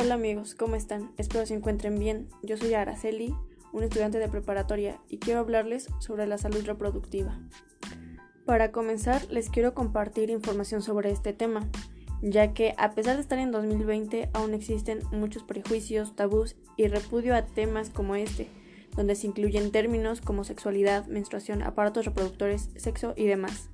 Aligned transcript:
Hola 0.00 0.14
amigos, 0.14 0.54
¿cómo 0.54 0.76
están? 0.76 1.10
Espero 1.16 1.44
se 1.44 1.54
encuentren 1.54 1.98
bien. 1.98 2.28
Yo 2.44 2.56
soy 2.56 2.72
Araceli, 2.72 3.34
un 3.72 3.82
estudiante 3.82 4.20
de 4.20 4.28
preparatoria, 4.28 5.00
y 5.08 5.18
quiero 5.18 5.40
hablarles 5.40 5.88
sobre 5.98 6.28
la 6.28 6.38
salud 6.38 6.64
reproductiva. 6.64 7.36
Para 8.46 8.70
comenzar, 8.70 9.26
les 9.28 9.50
quiero 9.50 9.74
compartir 9.74 10.30
información 10.30 10.82
sobre 10.82 11.10
este 11.10 11.32
tema, 11.32 11.68
ya 12.22 12.54
que 12.54 12.76
a 12.78 12.92
pesar 12.92 13.16
de 13.16 13.22
estar 13.22 13.40
en 13.40 13.50
2020, 13.50 14.30
aún 14.34 14.54
existen 14.54 15.00
muchos 15.10 15.42
prejuicios, 15.42 16.14
tabús 16.14 16.54
y 16.76 16.86
repudio 16.86 17.34
a 17.34 17.46
temas 17.46 17.90
como 17.90 18.14
este, 18.14 18.46
donde 18.96 19.16
se 19.16 19.26
incluyen 19.26 19.72
términos 19.72 20.20
como 20.20 20.44
sexualidad, 20.44 21.06
menstruación, 21.06 21.60
aparatos 21.64 22.04
reproductores, 22.04 22.70
sexo 22.76 23.14
y 23.16 23.26
demás. 23.26 23.68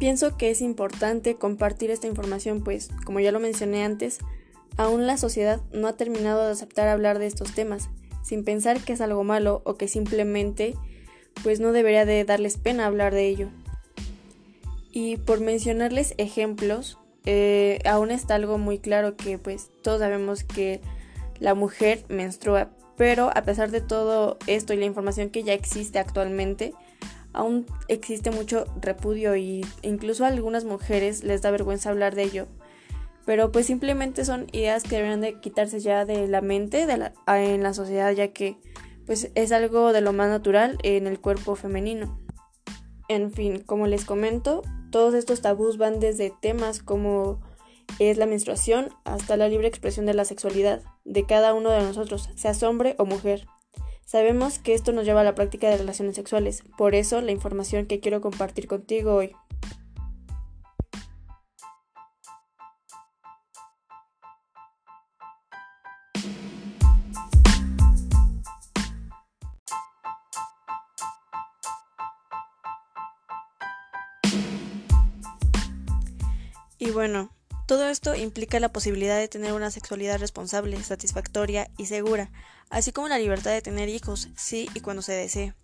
Pienso 0.00 0.36
que 0.36 0.50
es 0.50 0.60
importante 0.60 1.36
compartir 1.36 1.92
esta 1.92 2.08
información, 2.08 2.64
pues, 2.64 2.90
como 3.04 3.20
ya 3.20 3.30
lo 3.30 3.38
mencioné 3.38 3.84
antes, 3.84 4.18
aún 4.76 5.06
la 5.06 5.16
sociedad 5.16 5.60
no 5.72 5.88
ha 5.88 5.96
terminado 5.96 6.44
de 6.44 6.52
aceptar 6.52 6.88
hablar 6.88 7.18
de 7.18 7.26
estos 7.26 7.54
temas, 7.54 7.90
sin 8.22 8.44
pensar 8.44 8.80
que 8.80 8.92
es 8.92 9.00
algo 9.00 9.24
malo 9.24 9.62
o 9.64 9.74
que 9.74 9.88
simplemente 9.88 10.74
pues 11.42 11.60
no 11.60 11.72
debería 11.72 12.04
de 12.04 12.24
darles 12.24 12.56
pena 12.56 12.86
hablar 12.86 13.14
de 13.14 13.26
ello. 13.26 13.48
Y 14.92 15.16
por 15.16 15.40
mencionarles 15.40 16.14
ejemplos, 16.18 16.98
eh, 17.24 17.78
aún 17.84 18.10
está 18.10 18.34
algo 18.34 18.58
muy 18.58 18.78
claro 18.78 19.16
que 19.16 19.38
pues 19.38 19.70
todos 19.82 20.00
sabemos 20.00 20.44
que 20.44 20.80
la 21.38 21.54
mujer 21.54 22.04
menstrua, 22.08 22.70
pero 22.96 23.30
a 23.34 23.42
pesar 23.42 23.70
de 23.70 23.80
todo 23.80 24.38
esto 24.46 24.74
y 24.74 24.76
la 24.76 24.84
información 24.84 25.30
que 25.30 25.42
ya 25.42 25.54
existe 25.54 25.98
actualmente, 25.98 26.74
aún 27.32 27.66
existe 27.88 28.30
mucho 28.30 28.66
repudio 28.80 29.34
y 29.36 29.64
incluso 29.82 30.24
a 30.24 30.28
algunas 30.28 30.64
mujeres 30.64 31.24
les 31.24 31.42
da 31.42 31.50
vergüenza 31.50 31.90
hablar 31.90 32.14
de 32.14 32.24
ello. 32.24 32.46
Pero 33.24 33.52
pues 33.52 33.66
simplemente 33.66 34.24
son 34.24 34.46
ideas 34.52 34.82
que 34.82 34.96
deberían 34.96 35.20
de 35.20 35.40
quitarse 35.40 35.80
ya 35.80 36.04
de 36.04 36.26
la 36.26 36.40
mente 36.40 36.86
de 36.86 36.96
la, 36.96 37.12
en 37.28 37.62
la 37.62 37.74
sociedad 37.74 38.12
ya 38.12 38.28
que 38.28 38.56
pues 39.06 39.30
es 39.34 39.52
algo 39.52 39.92
de 39.92 40.00
lo 40.00 40.12
más 40.12 40.28
natural 40.28 40.78
en 40.82 41.06
el 41.06 41.20
cuerpo 41.20 41.54
femenino. 41.54 42.18
En 43.08 43.32
fin, 43.32 43.60
como 43.60 43.86
les 43.86 44.04
comento, 44.04 44.62
todos 44.90 45.14
estos 45.14 45.42
tabús 45.42 45.76
van 45.76 46.00
desde 46.00 46.32
temas 46.40 46.82
como 46.82 47.40
es 47.98 48.16
la 48.16 48.26
menstruación 48.26 48.90
hasta 49.04 49.36
la 49.36 49.48
libre 49.48 49.68
expresión 49.68 50.06
de 50.06 50.14
la 50.14 50.24
sexualidad 50.24 50.80
de 51.04 51.26
cada 51.26 51.54
uno 51.54 51.70
de 51.70 51.82
nosotros, 51.82 52.30
sea 52.34 52.52
hombre 52.68 52.94
o 52.98 53.04
mujer. 53.04 53.46
Sabemos 54.04 54.58
que 54.58 54.74
esto 54.74 54.92
nos 54.92 55.04
lleva 55.04 55.22
a 55.22 55.24
la 55.24 55.34
práctica 55.34 55.68
de 55.68 55.78
relaciones 55.78 56.16
sexuales, 56.16 56.64
por 56.76 56.94
eso 56.94 57.20
la 57.20 57.32
información 57.32 57.86
que 57.86 58.00
quiero 58.00 58.20
compartir 58.20 58.66
contigo 58.66 59.14
hoy. 59.14 59.32
Y 76.82 76.90
bueno, 76.90 77.30
todo 77.68 77.88
esto 77.88 78.16
implica 78.16 78.58
la 78.58 78.72
posibilidad 78.72 79.16
de 79.16 79.28
tener 79.28 79.52
una 79.52 79.70
sexualidad 79.70 80.18
responsable, 80.18 80.82
satisfactoria 80.82 81.70
y 81.78 81.86
segura, 81.86 82.32
así 82.70 82.90
como 82.90 83.06
la 83.06 83.20
libertad 83.20 83.52
de 83.52 83.62
tener 83.62 83.88
hijos, 83.88 84.30
sí 84.34 84.68
y 84.74 84.80
cuando 84.80 85.00
se 85.00 85.12
desee. 85.12 85.54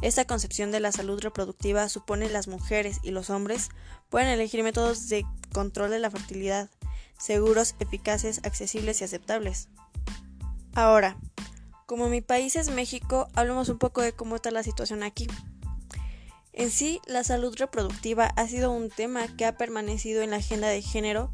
Esta 0.00 0.24
concepción 0.24 0.70
de 0.70 0.80
la 0.80 0.90
salud 0.90 1.20
reproductiva 1.20 1.90
supone 1.90 2.30
las 2.30 2.48
mujeres 2.48 2.96
y 3.02 3.10
los 3.10 3.28
hombres 3.28 3.68
pueden 4.08 4.28
elegir 4.28 4.62
métodos 4.62 5.10
de 5.10 5.26
control 5.52 5.90
de 5.90 5.98
la 5.98 6.10
fertilidad, 6.10 6.70
seguros, 7.18 7.74
eficaces, 7.78 8.40
accesibles 8.42 9.02
y 9.02 9.04
aceptables. 9.04 9.68
Ahora, 10.72 11.18
como 11.84 12.08
mi 12.08 12.22
país 12.22 12.56
es 12.56 12.70
México, 12.70 13.28
hablemos 13.34 13.68
un 13.68 13.76
poco 13.76 14.00
de 14.00 14.14
cómo 14.14 14.36
está 14.36 14.50
la 14.50 14.62
situación 14.62 15.02
aquí. 15.02 15.26
En 16.58 16.72
sí, 16.72 17.00
la 17.06 17.22
salud 17.22 17.54
reproductiva 17.56 18.32
ha 18.34 18.48
sido 18.48 18.72
un 18.72 18.90
tema 18.90 19.28
que 19.36 19.46
ha 19.46 19.56
permanecido 19.56 20.22
en 20.22 20.30
la 20.30 20.38
agenda 20.38 20.66
de 20.66 20.82
género 20.82 21.30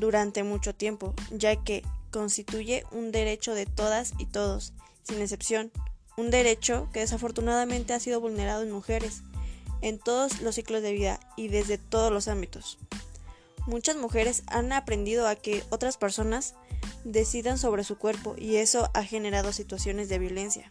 durante 0.00 0.42
mucho 0.42 0.74
tiempo, 0.74 1.12
ya 1.30 1.62
que 1.62 1.82
constituye 2.10 2.84
un 2.90 3.12
derecho 3.12 3.52
de 3.52 3.66
todas 3.66 4.14
y 4.16 4.24
todos, 4.24 4.72
sin 5.02 5.20
excepción, 5.20 5.70
un 6.16 6.30
derecho 6.30 6.88
que 6.94 7.00
desafortunadamente 7.00 7.92
ha 7.92 8.00
sido 8.00 8.22
vulnerado 8.22 8.62
en 8.62 8.72
mujeres, 8.72 9.20
en 9.82 9.98
todos 9.98 10.40
los 10.40 10.54
ciclos 10.54 10.80
de 10.80 10.92
vida 10.92 11.20
y 11.36 11.48
desde 11.48 11.76
todos 11.76 12.10
los 12.10 12.26
ámbitos. 12.26 12.78
Muchas 13.66 13.98
mujeres 13.98 14.44
han 14.46 14.72
aprendido 14.72 15.28
a 15.28 15.36
que 15.36 15.62
otras 15.68 15.98
personas 15.98 16.54
decidan 17.04 17.58
sobre 17.58 17.84
su 17.84 17.98
cuerpo 17.98 18.34
y 18.38 18.56
eso 18.56 18.88
ha 18.94 19.04
generado 19.04 19.52
situaciones 19.52 20.08
de 20.08 20.18
violencia. 20.18 20.70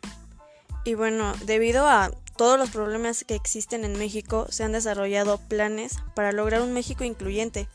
Y 0.84 0.96
bueno, 0.96 1.34
debido 1.46 1.88
a 1.88 2.10
todos 2.35 2.57
los 2.57 2.71
problemas 2.71 3.23
que 3.23 3.35
existen 3.35 3.85
en 3.85 3.97
México, 3.97 4.47
se 4.49 4.63
han 4.63 4.71
desarrollado 4.71 5.38
planes 5.38 5.97
para 6.16 6.31
lograr 6.31 6.61
un 6.61 6.73
México 6.73 7.03
incluyente 7.03 7.67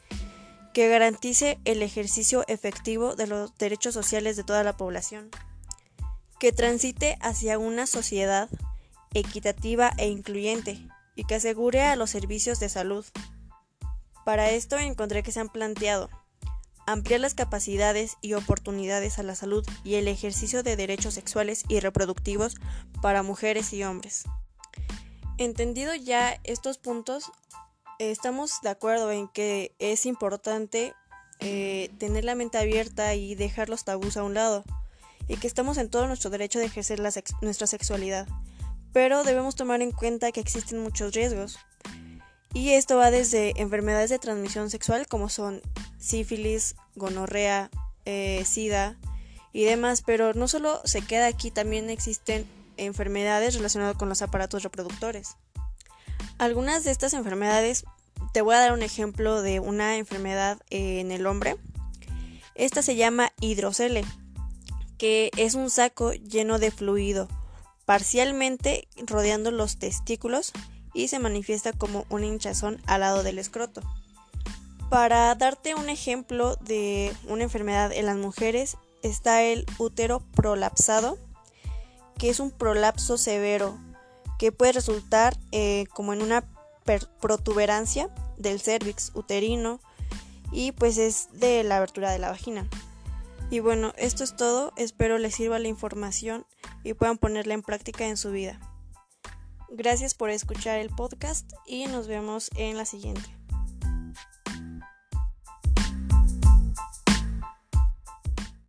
que 0.74 0.88
garantice 0.88 1.58
el 1.64 1.82
ejercicio 1.82 2.44
efectivo 2.48 3.16
de 3.16 3.26
los 3.26 3.56
derechos 3.58 3.94
sociales 3.94 4.36
de 4.36 4.44
toda 4.44 4.64
la 4.64 4.76
población, 4.76 5.30
que 6.38 6.52
transite 6.52 7.18
hacia 7.20 7.58
una 7.58 7.86
sociedad 7.86 8.48
equitativa 9.14 9.92
e 9.96 10.08
incluyente 10.08 10.78
y 11.14 11.24
que 11.24 11.36
asegure 11.36 11.82
a 11.82 11.96
los 11.96 12.10
servicios 12.10 12.60
de 12.60 12.68
salud. 12.68 13.04
Para 14.24 14.50
esto 14.50 14.78
encontré 14.78 15.22
que 15.22 15.32
se 15.32 15.40
han 15.40 15.48
planteado 15.48 16.10
ampliar 16.86 17.20
las 17.20 17.34
capacidades 17.34 18.16
y 18.22 18.32
oportunidades 18.32 19.18
a 19.18 19.22
la 19.22 19.34
salud 19.34 19.64
y 19.84 19.96
el 19.96 20.08
ejercicio 20.08 20.62
de 20.62 20.74
derechos 20.74 21.14
sexuales 21.14 21.64
y 21.68 21.80
reproductivos 21.80 22.54
para 23.02 23.22
mujeres 23.22 23.72
y 23.72 23.84
hombres. 23.84 24.24
Entendido 25.38 25.94
ya 25.94 26.40
estos 26.42 26.78
puntos, 26.78 27.30
estamos 28.00 28.60
de 28.62 28.70
acuerdo 28.70 29.12
en 29.12 29.28
que 29.28 29.72
es 29.78 30.04
importante 30.04 30.94
eh, 31.38 31.90
tener 31.98 32.24
la 32.24 32.34
mente 32.34 32.58
abierta 32.58 33.14
y 33.14 33.36
dejar 33.36 33.68
los 33.68 33.84
tabús 33.84 34.16
a 34.16 34.24
un 34.24 34.34
lado, 34.34 34.64
y 35.28 35.36
que 35.36 35.46
estamos 35.46 35.78
en 35.78 35.90
todo 35.90 36.08
nuestro 36.08 36.30
derecho 36.30 36.58
de 36.58 36.64
ejercer 36.64 37.00
nuestra 37.40 37.68
sexualidad, 37.68 38.26
pero 38.92 39.22
debemos 39.22 39.54
tomar 39.54 39.80
en 39.80 39.92
cuenta 39.92 40.32
que 40.32 40.40
existen 40.40 40.80
muchos 40.80 41.14
riesgos. 41.14 41.60
Y 42.52 42.70
esto 42.70 42.96
va 42.96 43.12
desde 43.12 43.60
enfermedades 43.60 44.10
de 44.10 44.18
transmisión 44.18 44.70
sexual 44.70 45.06
como 45.06 45.28
son 45.28 45.62
sífilis, 46.00 46.74
gonorrea, 46.96 47.70
eh, 48.06 48.44
sida 48.44 48.98
y 49.52 49.62
demás, 49.62 50.02
pero 50.04 50.34
no 50.34 50.48
solo 50.48 50.80
se 50.84 51.00
queda 51.02 51.28
aquí, 51.28 51.52
también 51.52 51.90
existen 51.90 52.57
enfermedades 52.78 53.54
relacionadas 53.54 53.96
con 53.96 54.08
los 54.08 54.22
aparatos 54.22 54.62
reproductores. 54.62 55.36
Algunas 56.38 56.84
de 56.84 56.90
estas 56.92 57.14
enfermedades, 57.14 57.84
te 58.32 58.42
voy 58.42 58.54
a 58.54 58.60
dar 58.60 58.72
un 58.72 58.82
ejemplo 58.82 59.42
de 59.42 59.60
una 59.60 59.96
enfermedad 59.96 60.58
en 60.70 61.10
el 61.10 61.26
hombre. 61.26 61.56
Esta 62.54 62.82
se 62.82 62.96
llama 62.96 63.32
hidrocele, 63.40 64.04
que 64.98 65.30
es 65.36 65.54
un 65.54 65.70
saco 65.70 66.12
lleno 66.12 66.58
de 66.58 66.70
fluido, 66.70 67.28
parcialmente 67.86 68.88
rodeando 69.06 69.50
los 69.50 69.78
testículos 69.78 70.52
y 70.92 71.08
se 71.08 71.18
manifiesta 71.18 71.72
como 71.72 72.04
una 72.08 72.26
hinchazón 72.26 72.82
al 72.86 73.00
lado 73.00 73.22
del 73.22 73.38
escroto. 73.38 73.82
Para 74.90 75.34
darte 75.34 75.74
un 75.74 75.88
ejemplo 75.88 76.56
de 76.56 77.14
una 77.28 77.44
enfermedad 77.44 77.92
en 77.92 78.06
las 78.06 78.16
mujeres 78.16 78.76
está 79.02 79.42
el 79.42 79.66
útero 79.78 80.20
prolapsado, 80.34 81.18
que 82.18 82.30
es 82.30 82.40
un 82.40 82.50
prolapso 82.50 83.16
severo 83.16 83.78
que 84.38 84.52
puede 84.52 84.72
resultar 84.72 85.36
eh, 85.52 85.86
como 85.94 86.12
en 86.12 86.22
una 86.22 86.44
protuberancia 87.20 88.08
del 88.38 88.60
cervix 88.60 89.12
uterino 89.14 89.80
y 90.52 90.72
pues 90.72 90.96
es 90.96 91.28
de 91.32 91.62
la 91.64 91.76
abertura 91.76 92.10
de 92.10 92.18
la 92.18 92.30
vagina. 92.30 92.68
Y 93.50 93.60
bueno, 93.60 93.92
esto 93.96 94.24
es 94.24 94.36
todo, 94.36 94.72
espero 94.76 95.18
les 95.18 95.34
sirva 95.34 95.58
la 95.58 95.68
información 95.68 96.46
y 96.84 96.94
puedan 96.94 97.18
ponerla 97.18 97.54
en 97.54 97.62
práctica 97.62 98.06
en 98.06 98.16
su 98.16 98.30
vida. 98.30 98.60
Gracias 99.70 100.14
por 100.14 100.30
escuchar 100.30 100.78
el 100.78 100.90
podcast 100.90 101.50
y 101.66 101.86
nos 101.86 102.06
vemos 102.08 102.50
en 102.56 102.76
la 102.76 102.84
siguiente. 102.84 103.37